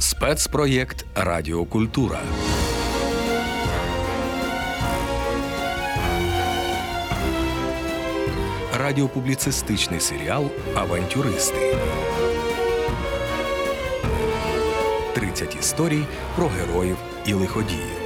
Спецпроєкт 0.00 1.06
Радіокультура. 1.14 2.20
Радіопубліцистичний 8.78 10.00
серіал 10.00 10.50
Авантюристи. 10.74 11.76
30 15.14 15.56
історій 15.60 16.04
про 16.36 16.48
героїв 16.48 16.96
і 17.26 17.32
лиходіїв. 17.32 17.98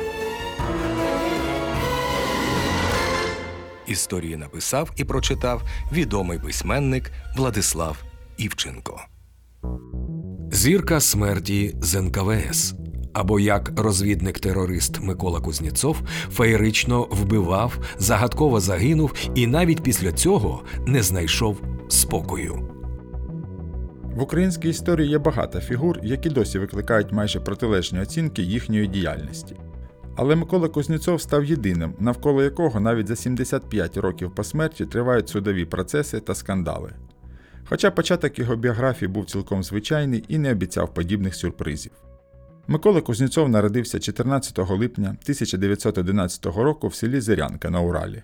Історії 3.86 4.36
написав 4.36 4.90
і 4.96 5.04
прочитав 5.04 5.62
відомий 5.92 6.38
письменник 6.38 7.12
Владислав 7.36 8.04
Івченко. 8.36 9.00
Зірка 10.54 11.00
смерті 11.00 11.76
з 11.80 12.00
НКВС. 12.02 12.74
Або 13.12 13.40
як 13.40 13.72
розвідник-терорист 13.76 15.00
Микола 15.00 15.40
Кузнєцов 15.40 16.02
феєрично 16.30 17.08
вбивав, 17.10 17.78
загадково 17.98 18.60
загинув 18.60 19.14
і 19.34 19.46
навіть 19.46 19.82
після 19.82 20.12
цього 20.12 20.62
не 20.86 21.02
знайшов 21.02 21.62
спокою. 21.88 22.68
В 24.16 24.22
українській 24.22 24.68
історії 24.68 25.08
є 25.10 25.18
багато 25.18 25.60
фігур, 25.60 25.98
які 26.02 26.30
досі 26.30 26.58
викликають 26.58 27.12
майже 27.12 27.40
протилежні 27.40 28.00
оцінки 28.00 28.42
їхньої 28.42 28.86
діяльності. 28.86 29.56
Але 30.16 30.36
Микола 30.36 30.68
Кузнєцов 30.68 31.20
став 31.20 31.44
єдиним, 31.44 31.94
навколо 31.98 32.42
якого 32.42 32.80
навіть 32.80 33.08
за 33.08 33.16
75 33.16 33.96
років 33.96 34.34
по 34.34 34.44
смерті 34.44 34.86
тривають 34.86 35.28
судові 35.28 35.64
процеси 35.64 36.20
та 36.20 36.34
скандали. 36.34 36.92
Хоча 37.64 37.90
початок 37.90 38.38
його 38.38 38.56
біографії 38.56 39.08
був 39.08 39.26
цілком 39.26 39.62
звичайний 39.62 40.24
і 40.28 40.38
не 40.38 40.52
обіцяв 40.52 40.94
подібних 40.94 41.34
сюрпризів. 41.34 41.92
Микола 42.66 43.00
Кузнєцов 43.00 43.48
народився 43.48 43.98
14 43.98 44.58
липня 44.58 45.08
1911 45.08 46.46
року 46.46 46.88
в 46.88 46.94
селі 46.94 47.20
Зирянка 47.20 47.70
на 47.70 47.80
Уралі. 47.80 48.22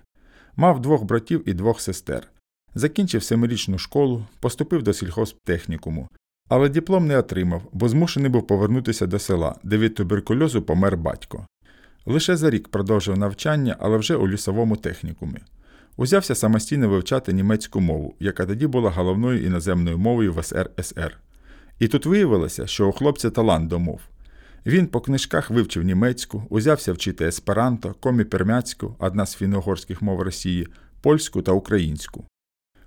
Мав 0.55 0.81
двох 0.81 1.03
братів 1.03 1.49
і 1.49 1.53
двох 1.53 1.81
сестер. 1.81 2.27
Закінчив 2.75 3.23
семирічну 3.23 3.77
школу, 3.77 4.25
поступив 4.39 4.83
до 4.83 4.93
сільхозтехнікуму, 4.93 6.09
але 6.49 6.69
диплом 6.69 7.07
не 7.07 7.17
отримав, 7.17 7.61
бо 7.73 7.89
змушений 7.89 8.29
був 8.29 8.47
повернутися 8.47 9.07
до 9.07 9.19
села, 9.19 9.55
де 9.63 9.77
від 9.77 9.95
туберкульозу 9.95 10.61
помер 10.61 10.97
батько. 10.97 11.47
Лише 12.05 12.35
за 12.35 12.49
рік 12.49 12.67
продовжив 12.67 13.17
навчання, 13.17 13.75
але 13.79 13.97
вже 13.97 14.15
у 14.15 14.27
лісовому 14.27 14.75
технікумі. 14.75 15.39
Узявся 15.99 16.35
самостійно 16.35 16.89
вивчати 16.89 17.33
німецьку 17.33 17.79
мову, 17.79 18.15
яка 18.19 18.45
тоді 18.45 18.67
була 18.67 18.89
головною 18.89 19.45
іноземною 19.45 19.97
мовою 19.97 20.33
в 20.33 20.43
СРСР. 20.43 21.17
І 21.79 21.87
тут 21.87 22.05
виявилося, 22.05 22.67
що 22.67 22.89
у 22.89 22.91
хлопця 22.91 23.29
талант 23.29 23.67
до 23.67 23.79
мов. 23.79 24.01
Він 24.65 24.87
по 24.87 25.01
книжках 25.01 25.49
вивчив 25.49 25.83
німецьку, 25.83 26.43
узявся 26.49 26.93
вчити 26.93 27.25
есперанто, 27.25 27.95
комі-пермяцьку, 28.01 28.95
одна 28.99 29.25
з 29.25 29.41
фіно-угорських 29.41 30.03
мов 30.03 30.21
Росії, 30.21 30.67
польську 31.01 31.41
та 31.41 31.51
українську. 31.51 32.25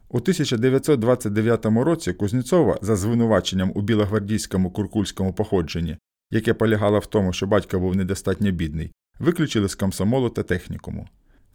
У 0.08 0.18
1929 0.18 1.66
році 1.66 2.12
Кузнєцова 2.12 2.78
за 2.82 2.96
звинуваченням 2.96 3.72
у 3.74 3.82
білогвардійському 3.82 4.70
куркульському 4.70 5.32
походженні, 5.32 5.96
яке 6.30 6.54
полягало 6.54 6.98
в 6.98 7.06
тому, 7.06 7.32
що 7.32 7.46
батько 7.46 7.80
був 7.80 7.96
недостатньо 7.96 8.50
бідний, 8.50 8.92
виключили 9.18 9.68
з 9.68 9.74
комсомолу 9.74 10.28
та 10.28 10.42
технікуму. 10.42 11.08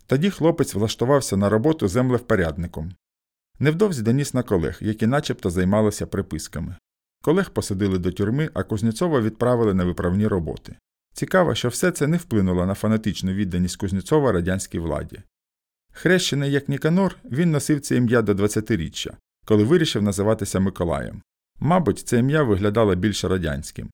Тоді 0.07 0.29
хлопець 0.29 0.73
влаштувався 0.73 1.37
на 1.37 1.49
роботу 1.49 1.87
землевпорядником. 1.87 2.91
Невдовзі 3.59 4.01
доніс 4.01 4.33
на 4.33 4.43
колег, 4.43 4.77
які 4.81 5.07
начебто 5.07 5.49
займалися 5.49 6.07
приписками. 6.07 6.75
Колег 7.21 7.49
посадили 7.49 7.97
до 7.97 8.11
тюрми, 8.11 8.49
а 8.53 8.63
Кузнєцова 8.63 9.21
відправили 9.21 9.73
на 9.73 9.85
виправні 9.85 10.27
роботи. 10.27 10.75
Цікаво, 11.13 11.55
що 11.55 11.69
все 11.69 11.91
це 11.91 12.07
не 12.07 12.17
вплинуло 12.17 12.65
на 12.65 12.73
фанатичну 12.73 13.31
відданість 13.31 13.75
Кузнєцова 13.75 14.31
радянській 14.31 14.79
владі. 14.79 15.21
Хрещений 15.91 16.51
як 16.51 16.69
Ніканор, 16.69 17.15
він 17.31 17.51
носив 17.51 17.81
це 17.81 17.95
ім'я 17.95 18.21
до 18.21 18.33
20-річчя, 18.33 19.11
коли 19.45 19.63
вирішив 19.63 20.03
називатися 20.03 20.59
Миколаєм. 20.59 21.21
Мабуть, 21.59 21.99
це 21.99 22.19
ім'я 22.19 22.43
виглядало 22.43 22.95
більш 22.95 23.23
радянським. 23.23 23.89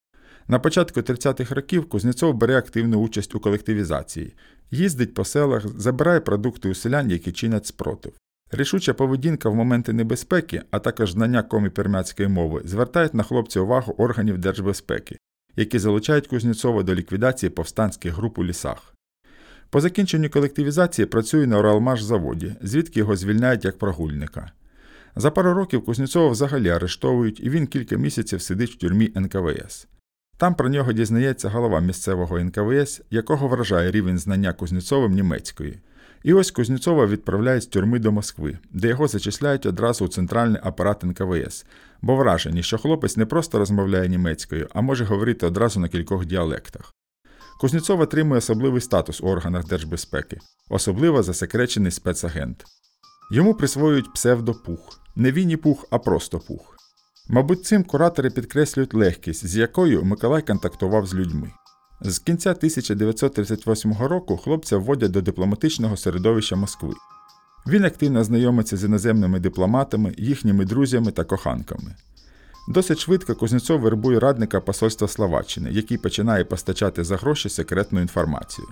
На 0.47 0.59
початку 0.59 0.99
30-х 0.99 1.55
років 1.55 1.89
Кузнєцов 1.89 2.33
бере 2.33 2.57
активну 2.57 2.99
участь 2.99 3.35
у 3.35 3.39
колективізації, 3.39 4.35
їздить 4.71 5.13
по 5.13 5.25
селах, 5.25 5.67
забирає 5.79 6.19
продукти 6.19 6.69
у 6.69 6.73
селян, 6.73 7.11
які 7.11 7.31
чинять 7.31 7.65
спротив. 7.65 8.13
Рішуча 8.51 8.93
поведінка 8.93 9.49
в 9.49 9.55
моменти 9.55 9.93
небезпеки, 9.93 10.61
а 10.71 10.79
також 10.79 11.11
знання 11.11 11.43
комі-пермяцької 11.43 12.27
мови 12.27 12.61
звертають 12.65 13.13
на 13.13 13.23
хлопця 13.23 13.59
увагу 13.59 13.95
органів 13.97 14.37
держбезпеки, 14.37 15.17
які 15.55 15.79
залучають 15.79 16.27
Кузнєцова 16.27 16.83
до 16.83 16.95
ліквідації 16.95 17.49
повстанських 17.49 18.13
груп 18.13 18.39
у 18.39 18.45
лісах. 18.45 18.93
По 19.69 19.81
закінченню 19.81 20.29
колективізації 20.29 21.05
працює 21.05 21.47
на 21.47 21.59
Уралмаш-заводі, 21.59 22.55
звідки 22.61 22.99
його 22.99 23.15
звільняють 23.15 23.65
як 23.65 23.77
прогульника. 23.77 24.51
За 25.15 25.31
пару 25.31 25.53
років 25.53 25.85
Кузнєцова 25.85 26.29
взагалі 26.29 26.69
арештовують, 26.69 27.39
і 27.39 27.49
він 27.49 27.67
кілька 27.67 27.95
місяців 27.95 28.41
сидить 28.41 28.71
в 28.71 28.77
тюрмі 28.77 29.11
НКВС. 29.15 29.87
Там 30.38 30.55
про 30.55 30.69
нього 30.69 30.94
дізнається 30.94 31.49
голова 31.49 31.79
місцевого 31.79 32.39
НКВС, 32.39 33.03
якого 33.11 33.47
вражає 33.47 33.91
рівень 33.91 34.17
знання 34.17 34.53
Кузнєцовим 34.53 35.11
німецької. 35.11 35.79
І 36.23 36.33
ось 36.33 36.51
Кузнєцова 36.51 37.05
відправляють 37.05 37.63
з 37.63 37.67
тюрми 37.67 37.99
до 37.99 38.11
Москви, 38.11 38.57
де 38.71 38.88
його 38.88 39.07
зачисляють 39.07 39.66
одразу 39.66 40.05
у 40.05 40.07
центральний 40.07 40.61
апарат 40.63 41.03
НКВС, 41.03 41.66
бо 42.01 42.16
вражені, 42.16 42.63
що 42.63 42.77
хлопець 42.77 43.17
не 43.17 43.25
просто 43.25 43.59
розмовляє 43.59 44.09
німецькою, 44.09 44.67
а 44.73 44.81
може 44.81 45.05
говорити 45.05 45.45
одразу 45.45 45.79
на 45.79 45.89
кількох 45.89 46.25
діалектах. 46.25 46.94
Кузнєцов 47.59 48.00
отримує 48.00 48.38
особливий 48.38 48.81
статус 48.81 49.21
у 49.21 49.27
органах 49.27 49.65
держбезпеки, 49.65 50.39
особливо 50.69 51.23
засекречений 51.23 51.91
спецагент. 51.91 52.65
Йому 53.31 53.53
присвоюють 53.53 54.13
псевдопух, 54.13 55.00
не 55.15 55.31
Вінні 55.31 55.57
пух, 55.57 55.85
а 55.91 56.00
просто 56.00 56.39
пух. 56.39 56.72
Мабуть, 57.28 57.66
цим 57.66 57.84
куратори 57.84 58.29
підкреслюють 58.29 58.94
легкість, 58.94 59.47
з 59.47 59.56
якою 59.56 60.03
Миколай 60.03 60.41
контактував 60.41 61.07
з 61.07 61.13
людьми. 61.13 61.51
З 62.01 62.19
кінця 62.19 62.51
1938 62.51 63.94
року 64.00 64.38
хлопця 64.38 64.78
вводять 64.78 65.11
до 65.11 65.22
дипломатичного 65.22 65.97
середовища 65.97 66.56
Москви. 66.56 66.94
Він 67.67 67.85
активно 67.85 68.23
знайомиться 68.23 68.78
з 68.78 68.83
іноземними 68.83 69.39
дипломатами, 69.39 70.13
їхніми 70.17 70.66
друзями 70.66 71.12
та 71.12 71.23
коханками. 71.23 71.95
Досить 72.67 73.00
швидко 73.00 73.35
Кузнєцов 73.35 73.79
вербує 73.79 74.19
радника 74.19 74.62
посольства 74.62 75.07
Словаччини, 75.07 75.72
який 75.72 75.97
починає 75.97 76.45
постачати 76.45 77.03
за 77.03 77.17
гроші 77.17 77.50
секретну 77.50 78.01
інформацію. 78.01 78.67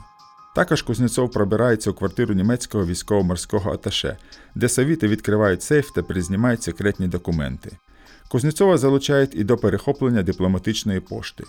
Також 0.56 0.82
Кузнєцов 0.82 1.32
пробирається 1.32 1.92
у 1.92 1.94
квартиру 1.94 2.34
німецького 2.34 2.86
військово-морського 2.86 3.72
аташе, 3.74 4.18
де 4.56 4.70
совіти 4.70 5.08
відкривають 5.08 5.64
сейф 5.64 5.92
та 5.92 6.04
признімають 6.04 6.64
секретні 6.64 7.08
документи. 7.08 7.78
Кузнєцова 8.32 8.78
залучають 8.78 9.36
і 9.36 9.44
до 9.44 9.58
перехоплення 9.58 10.24
дипломатичної 10.24 11.00
пошти. 11.00 11.44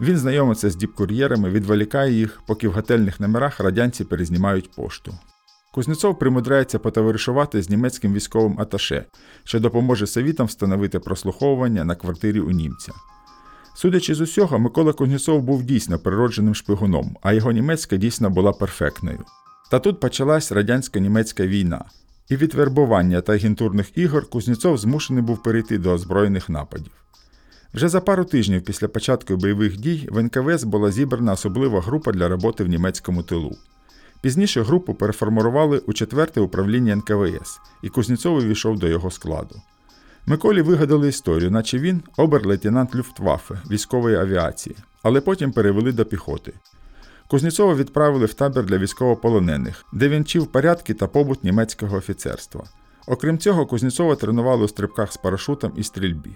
Він 0.00 0.16
знайомиться 0.16 0.70
з 0.70 0.76
діпкур'єрами, 0.76 1.50
відволікає 1.50 2.12
їх, 2.12 2.42
поки 2.46 2.68
в 2.68 2.72
готельних 2.72 3.20
номерах 3.20 3.60
радянці 3.60 4.04
перезнімають 4.04 4.70
пошту. 4.70 5.14
Кузнєцов 5.74 6.18
примудряється 6.18 6.78
потоваришувати 6.78 7.62
з 7.62 7.70
німецьким 7.70 8.14
військовим 8.14 8.60
аташе, 8.60 9.04
що 9.44 9.60
допоможе 9.60 10.06
совітам 10.06 10.46
встановити 10.46 10.98
прослуховування 10.98 11.84
на 11.84 11.94
квартирі 11.94 12.40
у 12.40 12.50
німця. 12.50 12.92
Судячи 13.76 14.14
з 14.14 14.20
усього, 14.20 14.58
Микола 14.58 14.92
Кузнєцов 14.92 15.42
був 15.42 15.62
дійсно 15.62 15.98
природженим 15.98 16.54
шпигуном, 16.54 17.16
а 17.22 17.32
його 17.32 17.52
німецька 17.52 17.96
дійсно 17.96 18.30
була 18.30 18.52
перфектною. 18.52 19.24
Та 19.70 19.78
тут 19.78 20.00
почалась 20.00 20.52
радянсько-німецька 20.52 21.46
війна, 21.46 21.84
і 22.28 22.36
від 22.36 22.54
вербування 22.54 23.20
та 23.20 23.32
агентурних 23.32 23.98
ігор 23.98 24.30
Кузнєцов 24.30 24.78
змушений 24.78 25.22
був 25.22 25.42
перейти 25.42 25.78
до 25.78 25.92
озброєних 25.92 26.48
нападів. 26.48 26.92
Вже 27.74 27.88
за 27.88 28.00
пару 28.00 28.24
тижнів 28.24 28.64
після 28.64 28.88
початку 28.88 29.36
бойових 29.36 29.76
дій 29.76 30.08
в 30.10 30.22
НКВС 30.22 30.66
була 30.66 30.90
зібрана 30.90 31.32
особлива 31.32 31.80
група 31.80 32.12
для 32.12 32.28
роботи 32.28 32.64
в 32.64 32.68
німецькому 32.68 33.22
тилу. 33.22 33.56
Пізніше 34.20 34.62
групу 34.62 34.94
переформували 34.94 35.78
у 35.78 35.92
четверте 35.92 36.40
управління 36.40 36.96
НКВС, 36.96 37.60
і 37.82 37.88
Кузнєцов 37.88 38.36
увійшов 38.36 38.78
до 38.78 38.88
його 38.88 39.10
складу. 39.10 39.62
Миколі 40.26 40.62
вигадали 40.62 41.08
історію, 41.08 41.50
наче 41.50 41.78
він 41.78 42.02
обер-лейтенант 42.16 42.94
Люфтваффе 42.94 43.54
військової 43.70 44.16
авіації, 44.16 44.76
але 45.02 45.20
потім 45.20 45.52
перевели 45.52 45.92
до 45.92 46.04
піхоти. 46.04 46.52
Кузнєцова 47.34 47.74
відправили 47.74 48.26
в 48.26 48.34
табір 48.34 48.64
для 48.64 48.78
військовополонених, 48.78 49.84
де 49.92 50.08
він 50.08 50.22
вчив 50.22 50.46
порядки 50.46 50.94
та 50.94 51.06
побут 51.06 51.44
німецького 51.44 51.96
офіцерства. 51.96 52.64
Окрім 53.06 53.38
цього, 53.38 53.66
Кузнєцова 53.66 54.16
тренували 54.16 54.64
у 54.64 54.68
стрибках 54.68 55.12
з 55.12 55.16
парашутом 55.16 55.72
і 55.76 55.82
стрільбі. 55.82 56.30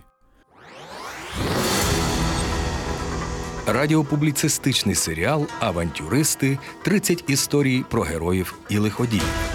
Радіопубліцистичний 3.66 4.94
серіал 4.94 5.46
Авантюристи 5.60 6.58
30 6.82 7.24
історій 7.28 7.84
про 7.90 8.02
героїв 8.02 8.58
і 8.68 8.78
лиходіїв. 8.78 9.52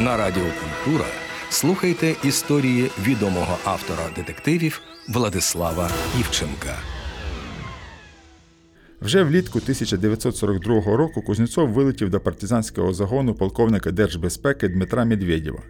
На 0.00 0.16
Радіо 0.16 0.44
Культура 0.84 1.06
слухайте 1.50 2.14
історії 2.24 2.90
відомого 3.02 3.58
автора 3.64 4.04
детективів 4.16 4.80
Владислава 5.08 5.90
Івченка. 6.20 6.95
Вже 9.06 9.22
влітку 9.22 9.58
1942 9.58 10.96
року 10.96 11.22
Кузнєцов 11.22 11.68
вилетів 11.68 12.10
до 12.10 12.20
партизанського 12.20 12.92
загону 12.92 13.34
полковника 13.34 13.90
держбезпеки 13.90 14.68
Дмитра 14.68 15.04
Медведєва. 15.04 15.62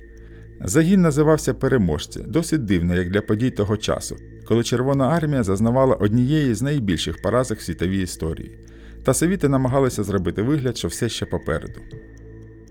Загін 0.61 1.03
називався 1.03 1.55
Переможці, 1.55 2.21
досить 2.21 2.65
дивно, 2.65 2.94
як 2.94 3.11
для 3.11 3.21
подій 3.21 3.50
того 3.50 3.77
часу, 3.77 4.17
коли 4.44 4.65
Червона 4.65 5.09
армія 5.09 5.43
зазнавала 5.43 5.94
однієї 5.94 6.55
з 6.55 6.62
найбільших 6.62 7.23
поразок 7.23 7.59
в 7.59 7.62
світовій 7.62 8.03
історії. 8.03 8.59
Та 9.05 9.15
совіти 9.15 9.49
намагалися 9.49 10.03
зробити 10.03 10.43
вигляд, 10.43 10.77
що 10.77 10.88
все 10.88 11.09
ще 11.09 11.27
попереду. 11.27 11.81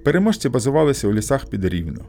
Переможці 0.04 0.50
базувалися 0.50 1.08
у 1.08 1.14
лісах 1.14 1.50
під 1.50 1.66
Рівно. 1.66 2.06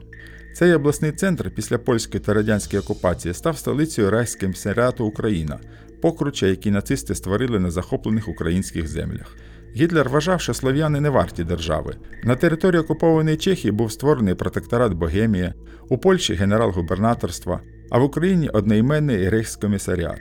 Цей 0.53 0.73
обласний 0.73 1.11
центр 1.11 1.51
після 1.51 1.77
польської 1.77 2.23
та 2.23 2.33
радянської 2.33 2.81
окупації 2.81 3.33
став 3.33 3.57
столицею 3.57 4.09
Райськомісаріату 4.09 5.05
Україна, 5.05 5.59
покруча, 6.01 6.47
які 6.47 6.71
нацисти 6.71 7.15
створили 7.15 7.59
на 7.59 7.71
захоплених 7.71 8.27
українських 8.27 8.87
землях. 8.87 9.35
Гітлер 9.75 10.09
вважав, 10.09 10.41
що 10.41 10.53
слов'яни 10.53 11.01
не 11.01 11.09
варті 11.09 11.43
держави. 11.43 11.95
На 12.23 12.35
території 12.35 12.81
окупованої 12.81 13.37
Чехії 13.37 13.71
був 13.71 13.91
створений 13.91 14.35
протекторат 14.35 14.93
Богемія, 14.93 15.53
у 15.89 15.97
Польщі 15.97 16.33
генерал-губернаторства, 16.33 17.61
а 17.89 17.99
в 17.99 18.03
Україні 18.03 18.49
одноіменний 18.49 19.29
рейхскомісаріат. 19.29 20.19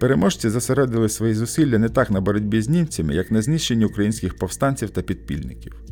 Переможці 0.00 0.48
зосередили 0.48 1.08
свої 1.08 1.34
зусилля 1.34 1.78
не 1.78 1.88
так 1.88 2.10
на 2.10 2.20
боротьбі 2.20 2.62
з 2.62 2.68
німцями, 2.68 3.14
як 3.14 3.30
на 3.30 3.42
знищенні 3.42 3.84
українських 3.84 4.36
повстанців 4.36 4.90
та 4.90 5.02
підпільників. 5.02 5.85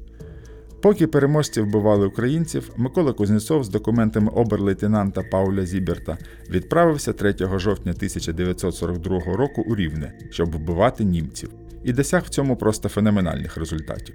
Поки 0.84 1.06
переможці 1.06 1.60
вбивали 1.60 2.06
українців, 2.06 2.70
Микола 2.76 3.12
Кузнєцов 3.12 3.64
з 3.64 3.68
документами 3.68 4.30
обер-лейтенанта 4.34 5.30
Пауля 5.30 5.66
Зіберта 5.66 6.18
відправився 6.50 7.12
3 7.12 7.34
жовтня 7.56 7.92
1942 7.92 9.20
року 9.20 9.64
у 9.68 9.76
Рівне, 9.76 10.12
щоб 10.30 10.56
вбивати 10.56 11.04
німців, 11.04 11.50
і 11.84 11.92
досяг 11.92 12.22
в 12.22 12.28
цьому 12.28 12.56
просто 12.56 12.88
феноменальних 12.88 13.56
результатів. 13.56 14.14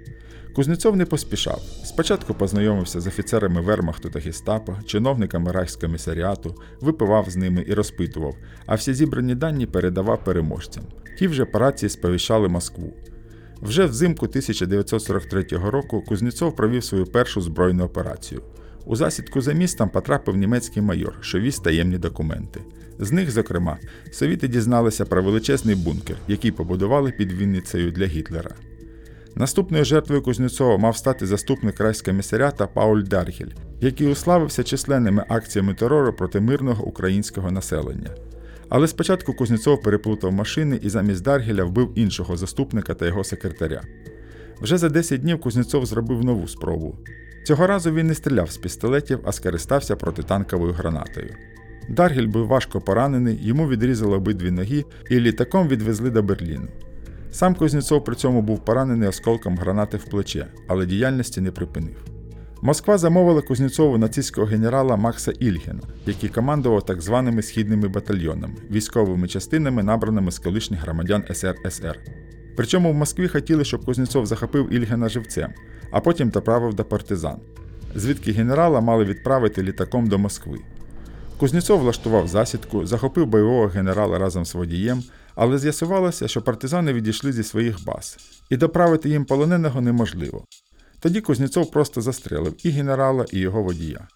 Кузнєцов 0.54 0.96
не 0.96 1.06
поспішав. 1.06 1.60
Спочатку 1.84 2.34
познайомився 2.34 3.00
з 3.00 3.06
офіцерами 3.06 3.60
Вермахту 3.60 4.10
та 4.10 4.18
Гестапо, 4.18 4.76
чиновниками 4.86 5.52
Райхскомісаріату, 5.52 6.54
випивав 6.80 7.30
з 7.30 7.36
ними 7.36 7.64
і 7.68 7.74
розпитував, 7.74 8.34
а 8.66 8.74
всі 8.74 8.94
зібрані 8.94 9.34
дані 9.34 9.66
передавав 9.66 10.24
переможцям. 10.24 10.84
Ті 11.18 11.28
вже 11.28 11.44
по 11.44 11.58
рації 11.58 11.90
сповіщали 11.90 12.48
Москву. 12.48 12.92
Вже 13.62 13.86
взимку 13.86 14.26
1943 14.26 15.44
року 15.50 16.02
Кузнєцов 16.08 16.56
провів 16.56 16.84
свою 16.84 17.06
першу 17.06 17.40
збройну 17.40 17.84
операцію. 17.84 18.42
У 18.86 18.96
засідку 18.96 19.40
за 19.40 19.52
містом 19.52 19.88
потрапив 19.88 20.36
німецький 20.36 20.82
майор, 20.82 21.14
що 21.20 21.40
віз 21.40 21.58
таємні 21.58 21.98
документи. 21.98 22.60
З 22.98 23.12
них, 23.12 23.30
зокрема, 23.30 23.78
совіти 24.12 24.48
дізналися 24.48 25.04
про 25.04 25.22
величезний 25.22 25.74
бункер, 25.74 26.16
який 26.28 26.50
побудували 26.50 27.10
під 27.10 27.32
Вінницею 27.32 27.92
для 27.92 28.06
Гітлера. 28.06 28.50
Наступною 29.34 29.84
жертвою 29.84 30.22
Кузнєцова 30.22 30.78
мав 30.78 30.96
стати 30.96 31.26
заступник 31.26 31.80
райськомісаріата 31.80 32.66
Пауль 32.66 33.02
Даргель, 33.02 33.52
який 33.80 34.08
уславився 34.08 34.62
численними 34.62 35.24
акціями 35.28 35.74
терору 35.74 36.12
проти 36.12 36.40
мирного 36.40 36.84
українського 36.84 37.50
населення. 37.50 38.10
Але 38.70 38.88
спочатку 38.88 39.32
Кузнєцов 39.32 39.82
переплутав 39.82 40.32
машини 40.32 40.78
і 40.82 40.88
замість 40.88 41.22
Даргеля 41.22 41.64
вбив 41.64 41.92
іншого 41.94 42.36
заступника 42.36 42.94
та 42.94 43.06
його 43.06 43.24
секретаря. 43.24 43.82
Вже 44.60 44.78
за 44.78 44.88
10 44.88 45.20
днів 45.20 45.40
Кузнєцов 45.40 45.86
зробив 45.86 46.24
нову 46.24 46.48
спробу. 46.48 46.96
Цього 47.44 47.66
разу 47.66 47.92
він 47.92 48.06
не 48.06 48.14
стріляв 48.14 48.50
з 48.50 48.56
пістолетів, 48.56 49.20
а 49.24 49.32
скористався 49.32 49.96
протитанковою 49.96 50.72
гранатою. 50.72 51.34
Даргель 51.88 52.26
був 52.26 52.46
важко 52.46 52.80
поранений, 52.80 53.38
йому 53.42 53.68
відрізали 53.68 54.16
обидві 54.16 54.50
ноги 54.50 54.84
і 55.10 55.20
літаком 55.20 55.68
відвезли 55.68 56.10
до 56.10 56.22
Берліну. 56.22 56.68
Сам 57.32 57.54
Кузнєцов 57.54 58.04
при 58.04 58.14
цьому 58.14 58.42
був 58.42 58.64
поранений 58.64 59.08
осколком 59.08 59.56
гранати 59.56 59.96
в 59.96 60.04
плече, 60.04 60.46
але 60.68 60.86
діяльності 60.86 61.40
не 61.40 61.50
припинив. 61.50 62.19
Москва 62.62 62.98
замовила 62.98 63.42
Кузнєцову 63.42 63.98
нацистського 63.98 64.46
генерала 64.46 64.96
Макса 64.96 65.32
Ільгена, 65.32 65.80
який 66.06 66.28
командував 66.28 66.86
так 66.86 67.02
званими 67.02 67.42
східними 67.42 67.88
батальйонами, 67.88 68.54
військовими 68.70 69.28
частинами, 69.28 69.82
набраними 69.82 70.30
з 70.30 70.38
колишніх 70.38 70.80
громадян 70.80 71.24
СРСР. 71.32 71.98
Причому 72.56 72.92
в 72.92 72.94
Москві 72.94 73.28
хотіли, 73.28 73.64
щоб 73.64 73.84
Кузнєцов 73.84 74.26
захопив 74.26 74.72
Ільгена 74.72 75.08
живцем, 75.08 75.52
а 75.90 76.00
потім 76.00 76.28
доправив 76.28 76.74
до 76.74 76.84
партизан, 76.84 77.38
звідки 77.94 78.32
генерала 78.32 78.80
мали 78.80 79.04
відправити 79.04 79.62
літаком 79.62 80.06
до 80.06 80.18
Москви. 80.18 80.58
Кузнєцов 81.38 81.80
влаштував 81.80 82.28
засідку, 82.28 82.86
захопив 82.86 83.26
бойового 83.26 83.66
генерала 83.66 84.18
разом 84.18 84.44
з 84.44 84.54
водієм, 84.54 85.02
але 85.34 85.58
з'ясувалося, 85.58 86.28
що 86.28 86.42
партизани 86.42 86.92
відійшли 86.92 87.32
зі 87.32 87.42
своїх 87.42 87.84
баз, 87.84 88.18
і 88.50 88.56
доправити 88.56 89.08
їм 89.08 89.24
полоненого 89.24 89.80
неможливо. 89.80 90.44
Тоді 91.00 91.20
Кузнєцов 91.20 91.70
просто 91.70 92.00
застрелив 92.00 92.54
і 92.62 92.70
генерала, 92.70 93.26
і 93.32 93.38
його 93.38 93.62
водія. 93.62 94.08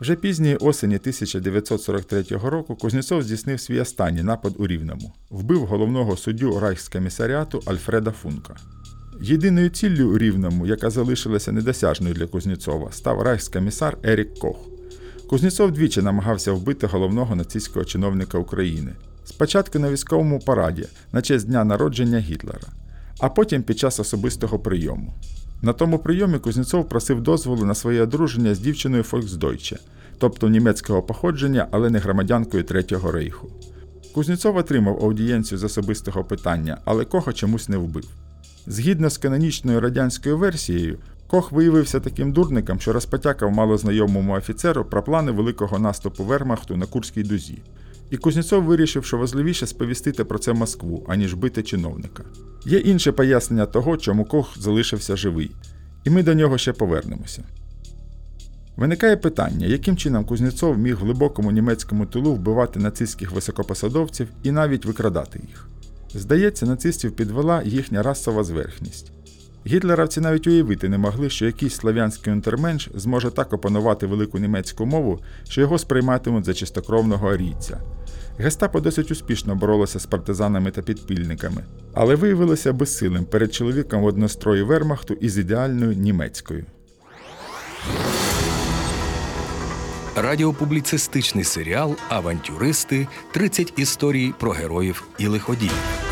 Вже 0.00 0.16
пізньої 0.16 0.56
осені 0.56 0.96
1943 0.96 2.22
року 2.42 2.76
Кузнєцов 2.76 3.22
здійснив 3.22 3.60
свій 3.60 3.80
останній 3.80 4.22
напад 4.22 4.54
у 4.58 4.66
Рівному, 4.66 5.12
вбив 5.30 5.66
головного 5.66 6.16
суддю 6.16 6.60
Райхскомісаріату 6.60 7.62
Альфреда 7.66 8.10
Функа. 8.10 8.56
Єдиною 9.20 9.68
ціллю 9.68 10.14
у 10.14 10.18
Рівному, 10.18 10.66
яка 10.66 10.90
залишилася 10.90 11.52
недосяжною 11.52 12.14
для 12.14 12.26
Кузнєцова, 12.26 12.92
став 12.92 13.22
райхскомісар 13.22 13.98
Ерік 14.02 14.34
Кох. 14.38 14.56
Кузнєцов 15.28 15.72
двічі 15.72 16.02
намагався 16.02 16.52
вбити 16.52 16.86
головного 16.86 17.36
нацистського 17.36 17.84
чиновника 17.84 18.38
України. 18.38 18.92
Спочатку 19.24 19.78
на 19.78 19.90
військовому 19.90 20.38
параді 20.38 20.86
на 21.12 21.22
честь 21.22 21.46
дня 21.46 21.64
народження 21.64 22.18
Гітлера, 22.18 22.68
а 23.18 23.28
потім 23.28 23.62
під 23.62 23.78
час 23.78 24.00
особистого 24.00 24.58
прийому. 24.58 25.14
На 25.62 25.72
тому 25.72 25.98
прийомі 25.98 26.38
Кузнєцов 26.38 26.88
просив 26.88 27.20
дозволу 27.20 27.64
на 27.64 27.74
своє 27.74 28.02
одруження 28.02 28.54
з 28.54 28.58
дівчиною 28.58 29.02
Фольксдойче, 29.02 29.78
тобто 30.18 30.48
німецького 30.48 31.02
походження, 31.02 31.68
але 31.70 31.90
не 31.90 31.98
громадянкою 31.98 32.62
Третього 32.62 33.12
рейху. 33.12 33.48
Кузнєцов 34.14 34.56
отримав 34.56 35.04
аудієнцію 35.04 35.58
з 35.58 35.64
особистого 35.64 36.24
питання, 36.24 36.78
але 36.84 37.04
Коха 37.04 37.32
чомусь 37.32 37.68
не 37.68 37.76
вбив. 37.76 38.08
Згідно 38.66 39.10
з 39.10 39.18
канонічною 39.18 39.80
радянською 39.80 40.38
версією, 40.38 40.98
Кох 41.26 41.52
виявився 41.52 42.00
таким 42.00 42.32
дурником, 42.32 42.80
що 42.80 42.92
розпотякав 42.92 43.52
малознайомому 43.52 44.32
офіцеру 44.32 44.84
про 44.84 45.02
плани 45.02 45.32
великого 45.32 45.78
наступу 45.78 46.24
Вермахту 46.24 46.76
на 46.76 46.86
Курській 46.86 47.22
дузі. 47.22 47.58
І 48.12 48.16
Кузнєцов 48.16 48.64
вирішив, 48.64 49.04
що 49.04 49.18
важливіше 49.18 49.66
сповістити 49.66 50.24
про 50.24 50.38
це 50.38 50.52
Москву, 50.52 51.06
аніж 51.08 51.34
бити 51.34 51.62
чиновника. 51.62 52.24
Є 52.64 52.78
інше 52.78 53.12
пояснення 53.12 53.66
того, 53.66 53.96
чому 53.96 54.24
Кох 54.24 54.58
залишився 54.58 55.16
живий, 55.16 55.50
і 56.04 56.10
ми 56.10 56.22
до 56.22 56.34
нього 56.34 56.58
ще 56.58 56.72
повернемося. 56.72 57.44
Виникає 58.76 59.16
питання, 59.16 59.66
яким 59.66 59.96
чином 59.96 60.24
Кузнєцов 60.24 60.78
міг 60.78 60.96
в 60.96 60.98
глибокому 60.98 61.50
німецькому 61.50 62.06
тилу 62.06 62.32
вбивати 62.32 62.80
нацистських 62.80 63.32
високопосадовців 63.32 64.28
і 64.42 64.50
навіть 64.50 64.84
викрадати 64.84 65.40
їх. 65.48 65.68
Здається, 66.14 66.66
нацистів 66.66 67.16
підвела 67.16 67.62
їхня 67.62 68.02
расова 68.02 68.44
зверхність. 68.44 69.12
Гітлеровці 69.66 70.20
навіть 70.20 70.46
уявити 70.46 70.88
не 70.88 70.98
могли, 70.98 71.30
що 71.30 71.46
якийсь 71.46 71.74
слав'янський 71.74 72.32
унтерменш 72.32 72.90
зможе 72.94 73.30
так 73.30 73.52
опанувати 73.52 74.06
велику 74.06 74.38
німецьку 74.38 74.86
мову, 74.86 75.20
що 75.48 75.60
його 75.60 75.78
сприйматимуть 75.78 76.44
за 76.44 76.54
чистокровного 76.54 77.32
арійця. 77.32 77.80
Гестапо 78.38 78.80
досить 78.80 79.10
успішно 79.10 79.54
боролося 79.54 79.98
з 79.98 80.06
партизанами 80.06 80.70
та 80.70 80.82
підпільниками, 80.82 81.64
але 81.94 82.14
виявилося 82.14 82.72
безсилим 82.72 83.24
перед 83.24 83.54
чоловіком 83.54 84.02
в 84.02 84.04
однострої 84.04 84.62
Вермахту 84.62 85.14
із 85.14 85.38
ідеальною 85.38 85.92
німецькою. 85.92 86.64
Радіопубліцистичний 90.16 91.44
серіал 91.44 91.96
Авантюристи 92.08 93.08
30 93.32 93.72
історій 93.76 94.34
про 94.38 94.50
героїв 94.50 95.04
і 95.18 95.26
лиходіїв. 95.26 96.02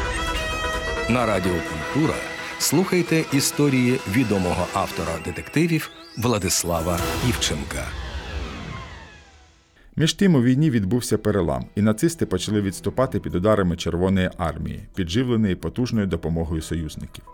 На 1.09 1.27
Радіо 1.27 1.53
Культура 1.53 2.15
слухайте 2.59 3.25
історії 3.33 4.00
відомого 4.12 4.67
автора 4.75 5.12
детективів 5.25 5.91
Владислава 6.19 6.99
Івченка. 7.29 7.85
Між 9.97 10.12
тим 10.12 10.35
у 10.35 10.42
війні 10.42 10.70
відбувся 10.70 11.18
перелам, 11.18 11.64
і 11.75 11.82
нацисти 11.82 12.26
почали 12.26 12.61
відступати 12.61 13.20
під 13.20 13.35
ударами 13.35 13.76
Червоної 13.76 14.30
армії, 14.38 14.80
підживленої 14.94 15.54
потужною 15.54 16.06
допомогою 16.06 16.62
союзників. 16.62 17.25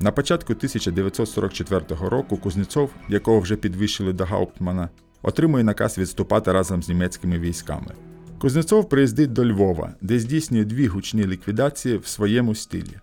На 0.00 0.12
початку 0.12 0.52
1944 0.52 1.84
року 2.08 2.36
Кузнєцов, 2.36 2.90
якого 3.08 3.40
вже 3.40 3.56
підвищили 3.56 4.12
до 4.12 4.24
Гауптмана, 4.24 4.88
отримує 5.22 5.64
наказ 5.64 5.98
відступати 5.98 6.52
разом 6.52 6.82
з 6.82 6.88
німецькими 6.88 7.38
військами. 7.38 7.94
Кузнєцов 8.38 8.88
приїздить 8.88 9.32
до 9.32 9.46
Львова, 9.46 9.94
де 10.00 10.18
здійснює 10.18 10.64
дві 10.64 10.86
гучні 10.86 11.26
ліквідації 11.26 11.98
в 11.98 12.06
своєму 12.06 12.54
стилі. 12.54 12.96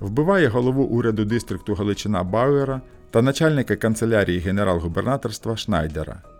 Вбиває 0.00 0.48
голову 0.48 0.82
уряду 0.82 1.24
дистрикту 1.24 1.74
Галичина 1.74 2.24
Бауера 2.24 2.80
та 3.10 3.22
начальника 3.22 3.76
канцелярії 3.76 4.38
генерал-губернаторства 4.38 5.56
Шнайдера. 5.56 6.33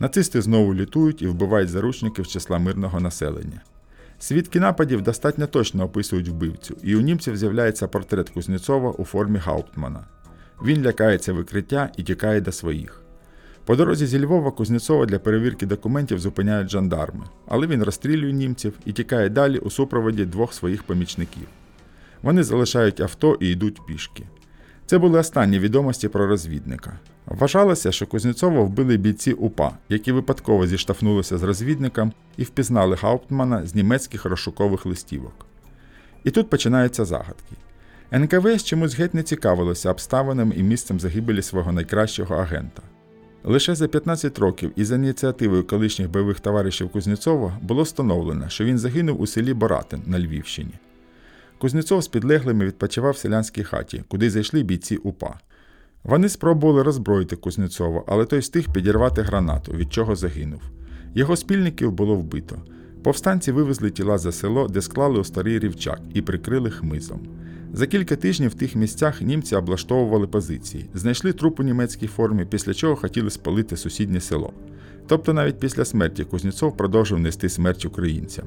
Нацисти 0.00 0.42
знову 0.42 0.74
лютують 0.74 1.22
і 1.22 1.26
вбивають 1.26 1.68
заручників 1.68 2.24
з 2.24 2.28
числа 2.28 2.58
мирного 2.58 3.00
населення. 3.00 3.60
Свідки 4.18 4.60
нападів 4.60 5.02
достатньо 5.02 5.46
точно 5.46 5.84
описують 5.84 6.28
вбивцю, 6.28 6.76
і 6.82 6.96
у 6.96 7.00
німців 7.00 7.36
з'являється 7.36 7.88
портрет 7.88 8.30
Кузнєцова 8.30 8.90
у 8.90 9.04
формі 9.04 9.38
Гауптмана. 9.38 10.00
Він 10.64 10.82
лякається 10.82 11.32
викриття 11.32 11.90
і 11.96 12.02
тікає 12.02 12.40
до 12.40 12.52
своїх. 12.52 13.02
По 13.64 13.76
дорозі 13.76 14.06
зі 14.06 14.24
Львова 14.24 14.50
Кузнєцова 14.50 15.06
для 15.06 15.18
перевірки 15.18 15.66
документів 15.66 16.18
зупиняють 16.18 16.70
жандарми, 16.70 17.24
але 17.46 17.66
він 17.66 17.82
розстрілює 17.82 18.32
німців 18.32 18.72
і 18.84 18.92
тікає 18.92 19.28
далі 19.28 19.58
у 19.58 19.70
супроводі 19.70 20.24
двох 20.24 20.54
своїх 20.54 20.82
помічників. 20.82 21.46
Вони 22.22 22.42
залишають 22.42 23.00
авто 23.00 23.38
і 23.40 23.48
йдуть 23.48 23.86
пішки. 23.86 24.24
Це 24.88 24.98
були 24.98 25.18
останні 25.18 25.58
відомості 25.58 26.08
про 26.08 26.26
розвідника. 26.26 26.98
Вважалося, 27.26 27.92
що 27.92 28.06
Кузнєцова 28.06 28.62
вбили 28.62 28.96
бійці 28.96 29.32
УПА, 29.32 29.72
які 29.88 30.12
випадково 30.12 30.66
зіштовхнулися 30.66 31.38
з 31.38 31.42
розвідником 31.42 32.12
і 32.36 32.42
впізнали 32.42 32.96
Гауптмана 32.96 33.66
з 33.66 33.74
німецьких 33.74 34.24
розшукових 34.24 34.86
листівок. 34.86 35.46
І 36.24 36.30
тут 36.30 36.50
починаються 36.50 37.04
загадки. 37.04 37.56
НКВС 38.12 38.64
чомусь 38.64 38.98
геть 38.98 39.14
не 39.14 39.22
цікавилося 39.22 39.90
обставинами 39.90 40.54
і 40.56 40.62
місцем 40.62 41.00
загибелі 41.00 41.42
свого 41.42 41.72
найкращого 41.72 42.34
агента. 42.34 42.82
Лише 43.44 43.74
за 43.74 43.88
15 43.88 44.38
років 44.38 44.72
із 44.76 44.90
ініціативою 44.90 45.64
колишніх 45.64 46.10
бойових 46.10 46.40
товаришів 46.40 46.88
Кузнєцова 46.88 47.58
було 47.62 47.82
встановлено, 47.82 48.48
що 48.48 48.64
він 48.64 48.78
загинув 48.78 49.20
у 49.20 49.26
селі 49.26 49.54
Боратин 49.54 50.02
на 50.06 50.18
Львівщині. 50.18 50.74
Кузнєцов 51.58 52.02
з 52.02 52.08
підлеглими 52.08 52.66
відпочивав 52.66 53.12
в 53.12 53.16
селянській 53.16 53.64
хаті, 53.64 54.04
куди 54.08 54.30
зайшли 54.30 54.62
бійці 54.62 54.96
УПА. 54.96 55.38
Вони 56.04 56.28
спробували 56.28 56.82
роззброїти 56.82 57.36
Кузнєцова, 57.36 58.04
але 58.06 58.24
той 58.24 58.38
встиг 58.38 58.72
підірвати 58.72 59.22
гранату, 59.22 59.72
від 59.72 59.92
чого 59.92 60.16
загинув. 60.16 60.60
Його 61.14 61.36
спільників 61.36 61.92
було 61.92 62.14
вбито. 62.14 62.62
Повстанці 63.02 63.52
вивезли 63.52 63.90
тіла 63.90 64.18
за 64.18 64.32
село, 64.32 64.68
де 64.68 64.82
склали 64.82 65.20
у 65.20 65.24
старий 65.24 65.58
рівчак 65.58 66.00
і 66.14 66.22
прикрили 66.22 66.70
хмизом. 66.70 67.20
За 67.72 67.86
кілька 67.86 68.16
тижнів 68.16 68.50
в 68.50 68.54
тих 68.54 68.76
місцях 68.76 69.22
німці 69.22 69.56
облаштовували 69.56 70.26
позиції, 70.26 70.90
знайшли 70.94 71.32
труп 71.32 71.60
у 71.60 71.62
німецькій 71.62 72.06
формі, 72.06 72.44
після 72.44 72.74
чого 72.74 72.96
хотіли 72.96 73.30
спалити 73.30 73.76
сусіднє 73.76 74.20
село. 74.20 74.52
Тобто 75.06 75.32
навіть 75.32 75.58
після 75.60 75.84
смерті 75.84 76.24
Кузнєцов 76.24 76.76
продовжив 76.76 77.18
нести 77.18 77.48
смерть 77.48 77.84
українцям. 77.84 78.44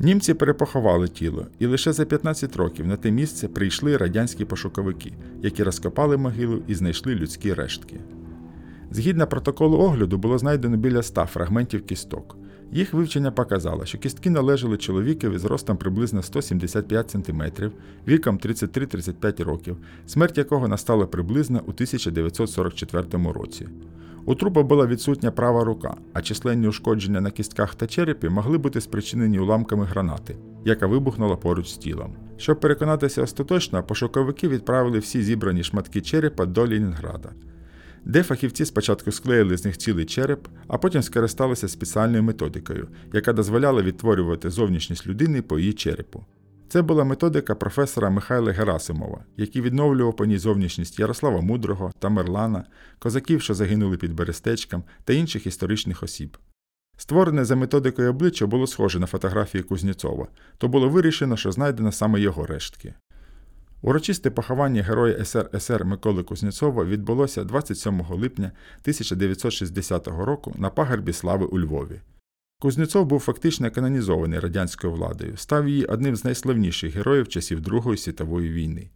Німці 0.00 0.34
перепоховали 0.34 1.08
тіло, 1.08 1.46
і 1.58 1.66
лише 1.66 1.92
за 1.92 2.04
15 2.04 2.56
років 2.56 2.86
на 2.86 2.96
те 2.96 3.10
місце 3.10 3.48
прийшли 3.48 3.96
радянські 3.96 4.44
пошуковики, 4.44 5.12
які 5.42 5.62
розкопали 5.62 6.16
могилу 6.16 6.62
і 6.66 6.74
знайшли 6.74 7.14
людські 7.14 7.54
рештки. 7.54 8.00
Згідно 8.90 9.26
протоколу 9.26 9.78
огляду, 9.78 10.18
було 10.18 10.38
знайдено 10.38 10.76
біля 10.76 11.02
100 11.02 11.26
фрагментів 11.26 11.86
кісток. 11.86 12.36
Їх 12.72 12.94
вивчення 12.94 13.30
показало, 13.30 13.84
що 13.84 13.98
кістки 13.98 14.30
належали 14.30 14.76
чоловікові 14.76 15.38
з 15.38 15.44
ростом 15.44 15.76
приблизно 15.76 16.22
175 16.22 17.10
см, 17.10 17.42
віком 18.08 18.38
33-35 18.38 19.44
років, 19.44 19.76
смерть 20.06 20.38
якого 20.38 20.68
настала 20.68 21.06
приблизно 21.06 21.58
у 21.58 21.70
1944 21.70 23.32
році. 23.32 23.68
У 24.28 24.34
трупа 24.34 24.62
була 24.62 24.86
відсутня 24.86 25.30
права 25.30 25.64
рука, 25.64 25.96
а 26.12 26.22
численні 26.22 26.68
ушкодження 26.68 27.20
на 27.20 27.30
кістках 27.30 27.74
та 27.74 27.86
черепі 27.86 28.28
могли 28.28 28.58
бути 28.58 28.80
спричинені 28.80 29.38
уламками 29.38 29.84
гранати, 29.84 30.36
яка 30.64 30.86
вибухнула 30.86 31.36
поруч 31.36 31.68
з 31.68 31.76
тілом. 31.76 32.14
Щоб 32.36 32.60
переконатися 32.60 33.22
остаточно, 33.22 33.82
пошуковики 33.82 34.48
відправили 34.48 34.98
всі 34.98 35.22
зібрані 35.22 35.62
шматки 35.62 36.00
черепа 36.00 36.46
до 36.46 36.66
Ленінграда, 36.68 37.32
де 38.04 38.22
фахівці 38.22 38.64
спочатку 38.64 39.12
склеїли 39.12 39.56
з 39.56 39.64
них 39.64 39.78
цілий 39.78 40.04
череп, 40.04 40.48
а 40.68 40.78
потім 40.78 41.02
скористалися 41.02 41.68
спеціальною 41.68 42.22
методикою, 42.22 42.88
яка 43.12 43.32
дозволяла 43.32 43.82
відтворювати 43.82 44.50
зовнішність 44.50 45.06
людини 45.06 45.42
по 45.42 45.58
її 45.58 45.72
черепу. 45.72 46.24
Це 46.68 46.82
була 46.82 47.04
методика 47.04 47.54
професора 47.54 48.10
Михайла 48.10 48.52
Герасимова, 48.52 49.24
який 49.36 49.62
відновлював 49.62 50.16
по 50.16 50.24
ній 50.24 50.38
зовнішність 50.38 50.98
Ярослава 50.98 51.40
Мудрого, 51.40 51.92
Тамерлана, 51.98 52.64
козаків, 52.98 53.42
що 53.42 53.54
загинули 53.54 53.96
під 53.96 54.14
Берестечком, 54.14 54.84
та 55.04 55.12
інших 55.12 55.46
історичних 55.46 56.02
осіб. 56.02 56.36
Створене 56.96 57.44
за 57.44 57.56
методикою 57.56 58.10
обличчя 58.10 58.46
було 58.46 58.66
схоже 58.66 59.00
на 59.00 59.06
фотографії 59.06 59.64
Кузнєцова, 59.64 60.28
то 60.58 60.68
було 60.68 60.88
вирішено, 60.88 61.36
що 61.36 61.52
знайдено 61.52 61.92
саме 61.92 62.20
його 62.20 62.46
рештки. 62.46 62.94
Урочисте 63.82 64.30
поховання 64.30 64.82
героя 64.82 65.24
СРСР 65.24 65.84
Миколи 65.84 66.22
Кузнєцова 66.22 66.84
відбулося 66.84 67.44
27 67.44 68.02
липня 68.10 68.52
1960 68.80 70.08
року 70.08 70.54
на 70.58 70.70
пагорбі 70.70 71.12
слави 71.12 71.46
у 71.46 71.60
Львові. 71.60 72.00
Кузнєцов 72.58 73.06
був 73.06 73.20
фактично 73.20 73.70
канонізований 73.70 74.38
радянською 74.38 74.92
владою, 74.92 75.36
став 75.36 75.68
її 75.68 75.84
одним 75.84 76.16
з 76.16 76.24
найславніших 76.24 76.94
героїв 76.96 77.28
часів 77.28 77.60
Другої 77.60 77.98
світової 77.98 78.50
війни. 78.50 78.90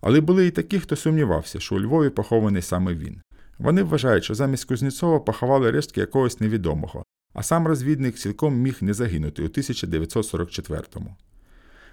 Але 0.00 0.20
були 0.20 0.46
і 0.46 0.50
такі, 0.50 0.80
хто 0.80 0.96
сумнівався, 0.96 1.60
що 1.60 1.74
у 1.74 1.80
Львові 1.80 2.10
похований 2.10 2.62
саме 2.62 2.94
він. 2.94 3.20
Вони 3.58 3.82
вважають, 3.82 4.24
що 4.24 4.34
замість 4.34 4.64
Кузнєцова 4.64 5.20
поховали 5.20 5.70
рештки 5.70 6.00
якогось 6.00 6.40
невідомого, 6.40 7.04
а 7.34 7.42
сам 7.42 7.66
розвідник 7.66 8.16
цілком 8.16 8.54
міг 8.54 8.78
не 8.80 8.94
загинути 8.94 9.42
у 9.42 9.46
1944-му. 9.46 11.16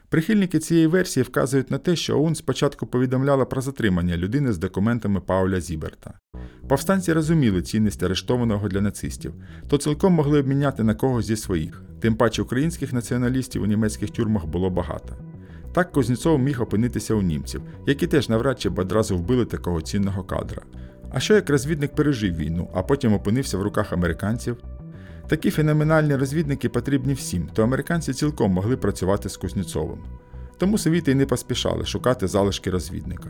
Прихильники 0.10 0.60
цієї 0.60 0.88
версії 0.88 1.24
вказують 1.24 1.72
на 1.72 1.78
те, 1.78 1.96
що 1.96 2.20
ОУН 2.20 2.36
спочатку 2.36 2.88
повідомляла 2.88 3.46
про 3.46 3.62
затримання 3.62 4.18
людини 4.18 4.54
з 4.54 4.58
документами 4.58 5.20
Пауля 5.20 5.62
Зіберта. 5.62 6.14
Повстанці 6.68 7.14
розуміли 7.14 7.62
цінність 7.62 8.04
арештованого 8.04 8.70
для 8.70 8.82
нацистів, 8.82 9.34
то 9.68 9.78
цілком 9.78 10.14
могли 10.14 10.40
обміняти 10.40 10.84
на 10.84 10.96
когось 10.96 11.26
зі 11.26 11.36
своїх, 11.36 11.84
тим 12.00 12.16
паче 12.16 12.42
українських 12.42 12.94
націоналістів 12.94 13.64
у 13.64 13.66
німецьких 13.66 14.10
тюрмах 14.10 14.46
було 14.46 14.70
багато. 14.70 15.16
Так 15.74 15.92
Кузнєцов 15.92 16.40
міг 16.40 16.62
опинитися 16.62 17.14
у 17.14 17.22
німців, 17.22 17.62
які 17.88 18.08
теж 18.08 18.30
навряд 18.30 18.60
чи 18.60 18.70
б 18.70 18.80
одразу 18.80 19.18
вбили 19.18 19.46
такого 19.46 19.82
цінного 19.82 20.24
кадра. 20.24 20.62
А 21.12 21.20
що 21.20 21.34
як 21.34 21.50
розвідник 21.50 21.96
пережив 21.96 22.36
війну, 22.36 22.70
а 22.74 22.84
потім 22.84 23.14
опинився 23.14 23.58
в 23.58 23.62
руках 23.62 23.94
американців? 23.94 24.58
Такі 25.28 25.52
феноменальні 25.52 26.16
розвідники 26.16 26.70
потрібні 26.70 27.14
всім, 27.14 27.50
то 27.54 27.64
американці 27.64 28.14
цілком 28.14 28.52
могли 28.52 28.78
працювати 28.78 29.30
з 29.30 29.38
Кузнєцовим. 29.38 30.00
Тому 30.58 30.78
совіти 30.78 31.12
й 31.12 31.16
не 31.16 31.26
поспішали 31.26 31.86
шукати 31.86 32.28
залишки 32.28 32.70
розвідника. 32.70 33.30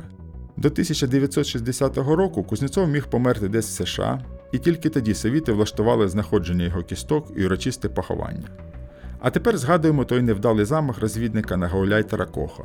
До 0.58 0.68
1960 0.68 1.98
року 1.98 2.44
Кузнєцов 2.44 2.88
міг 2.88 3.08
померти 3.08 3.48
десь 3.48 3.68
в 3.68 3.86
США, 3.86 4.22
і 4.51 4.58
тільки 4.58 4.89
тоді 4.89 5.13
совіти 5.13 5.51
влаштували 5.51 6.08
знаходження 6.08 6.66
його 6.66 6.84
кісток 6.84 7.32
і 7.36 7.46
урочисте 7.46 7.89
поховання. 7.89 8.50
А 9.20 9.30
тепер 9.30 9.58
згадуємо 9.58 10.06
той 10.06 10.22
невдалий 10.22 10.66
замах 10.66 11.00
розвідника 11.00 11.58
на 11.58 11.68
Гауляйтера 11.68 12.25
Коха. 12.25 12.63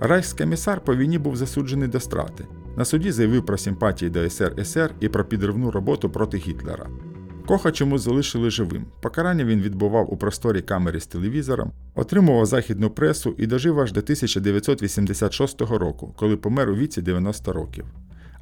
Райхскомісар 0.00 0.80
по 0.80 0.96
війні 0.96 1.18
був 1.18 1.36
засуджений 1.36 1.88
до 1.88 2.00
страти. 2.00 2.46
На 2.76 2.84
суді 2.84 3.12
заявив 3.12 3.46
про 3.46 3.58
симпатії 3.58 4.10
до 4.10 4.30
СРСР 4.30 4.90
і 5.00 5.08
про 5.08 5.24
підривну 5.24 5.70
роботу 5.70 6.10
проти 6.10 6.36
Гітлера. 6.36 6.86
Коха 7.48 7.72
чомусь 7.72 8.02
залишили 8.02 8.50
живим. 8.50 8.86
Покарання 9.00 9.44
він 9.44 9.60
відбував 9.60 10.12
у 10.12 10.16
просторі 10.16 10.62
камери 10.62 11.00
з 11.00 11.06
телевізором, 11.06 11.72
отримував 11.94 12.46
західну 12.46 12.90
пресу 12.90 13.34
і 13.38 13.46
дожив 13.46 13.80
аж 13.80 13.92
до 13.92 14.00
1986 14.00 15.60
року, 15.60 16.14
коли 16.16 16.36
помер 16.36 16.70
у 16.70 16.74
віці 16.74 17.02
90 17.02 17.52
років. 17.52 17.84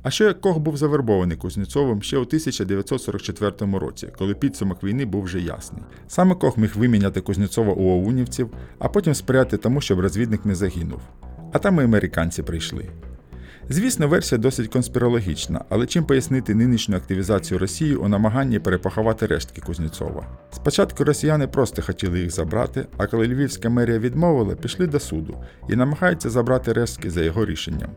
А 0.03 0.25
як 0.25 0.41
Кох 0.41 0.59
був 0.59 0.77
завербований 0.77 1.37
Кузнєцовим 1.37 2.03
ще 2.03 2.19
у 2.19 2.21
1944 2.21 3.79
році, 3.79 4.09
коли 4.19 4.35
підсумок 4.35 4.85
війни 4.85 5.05
був 5.05 5.23
вже 5.23 5.41
ясний. 5.41 5.83
Саме 6.09 6.35
Кох 6.35 6.59
міг 6.59 6.73
виміняти 6.77 7.21
Кузнєцова 7.21 7.73
у 7.73 7.83
оунівців, 7.83 8.51
а 8.79 8.89
потім 8.89 9.15
сприяти 9.15 9.57
тому, 9.57 9.81
щоб 9.81 10.01
розвідник 10.01 10.47
не 10.47 10.55
загинув. 10.55 11.01
А 11.53 11.59
там 11.59 11.81
і 11.81 11.85
американці 11.85 12.43
прийшли. 12.43 12.89
Звісно, 13.69 14.09
версія 14.09 14.39
досить 14.39 14.69
конспірологічна, 14.69 15.65
але 15.69 15.87
чим 15.87 16.05
пояснити 16.05 16.55
нинішню 16.55 16.97
активізацію 16.97 17.59
Росії 17.59 17.97
у 17.97 18.09
намаганні 18.09 18.59
перепоховати 18.59 19.27
рештки 19.27 19.61
Кузнєцова? 19.61 20.27
Спочатку 20.51 21.05
росіяни 21.05 21.47
просто 21.47 21.83
хотіли 21.83 22.21
їх 22.21 22.31
забрати, 22.31 22.87
а 22.97 23.07
коли 23.07 23.27
Львівська 23.27 23.69
мерія 23.69 23.99
відмовила, 23.99 24.55
пішли 24.55 24.87
до 24.87 25.01
суду 25.01 25.37
і 25.69 25.77
намагаються 25.77 26.31
забрати 26.31 26.73
рештки 26.73 27.11
за 27.11 27.23
його 27.23 27.47
рішенням. 27.47 27.91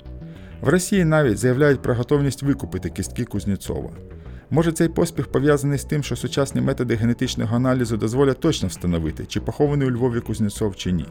В 0.61 0.69
Росії 0.69 1.05
навіть 1.05 1.37
заявляють 1.37 1.81
про 1.81 1.93
готовність 1.93 2.43
викупити 2.43 2.89
кістки 2.89 3.25
Кузнєцова. 3.25 3.89
Може 4.49 4.71
цей 4.71 4.87
поспіх 4.87 5.27
пов'язаний 5.27 5.77
з 5.77 5.85
тим, 5.85 6.03
що 6.03 6.15
сучасні 6.15 6.61
методи 6.61 6.95
генетичного 6.95 7.55
аналізу 7.55 7.97
дозволять 7.97 8.39
точно 8.39 8.67
встановити, 8.67 9.25
чи 9.25 9.39
похований 9.39 9.87
у 9.87 9.91
Львові 9.91 10.19
Кузнєцов 10.19 10.75
чи 10.75 10.91
ні. 10.91 11.05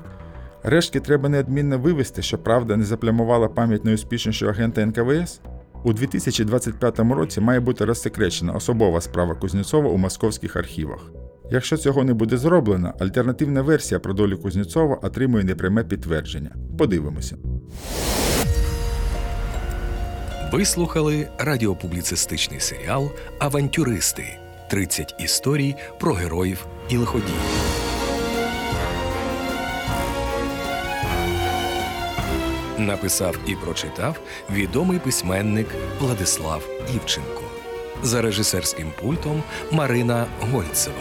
Рештки 0.63 1.01
треба 1.01 1.29
неодмінно 1.29 1.79
вивести, 1.79 2.23
що 2.23 2.39
правда 2.39 2.77
не 2.77 2.85
заплямувала 2.85 3.49
пам'ять 3.49 3.85
найуспішнішого 3.85 4.51
агента 4.51 4.87
НКВС. 4.87 5.41
У 5.85 5.93
2025 5.93 6.99
році 6.99 7.41
має 7.41 7.61
бути 7.61 7.85
розсекречена 7.85 8.53
особова 8.53 9.01
справа 9.01 9.35
Кузнєцова 9.35 9.91
у 9.91 9.97
московських 9.97 10.57
архівах. 10.57 11.13
Якщо 11.51 11.77
цього 11.77 12.05
не 12.05 12.15
буде 12.15 12.37
зроблено, 12.37 12.95
альтернативна 13.01 13.63
версія 13.63 14.01
про 14.01 14.15
долю 14.15 14.39
Кузнєцова 14.39 14.95
отримує 15.03 15.45
непряме 15.45 15.85
підтвердження. 15.85 16.51
Подивимося. 16.79 17.37
Ви 20.53 20.65
слухали 20.65 21.29
радіопубліцистичний 21.39 22.61
серіал 22.61 23.11
Авантюристи 23.39 24.25
30 24.71 25.15
історій 25.19 25.75
про 26.01 26.13
героїв 26.13 26.67
і 26.89 26.97
лиходіїв. 26.97 27.88
Написав 32.79 33.37
і 33.47 33.55
прочитав 33.55 34.21
відомий 34.51 34.99
письменник 34.99 35.67
Владислав 36.01 36.69
Івченко. 36.95 37.43
За 38.03 38.23
режисерським 38.23 38.93
пультом 39.01 39.43
Марина 39.71 40.27
Гольцева, 40.41 40.97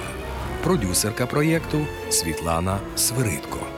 продюсерка 0.63 1.25
проєкту 1.25 1.87
Світлана 2.09 2.79
Свиридко. 2.95 3.76